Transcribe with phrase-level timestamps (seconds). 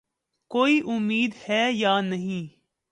[0.51, 2.43] کوئی امید ہے یا نہیں؟